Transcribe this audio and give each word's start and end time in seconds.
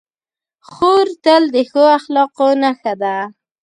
خور 0.69 1.05
تل 1.23 1.43
د 1.55 1.57
ښو 1.69 1.83
اخلاقو 1.97 2.49
نښه 2.61 2.93
ده. 3.01 3.15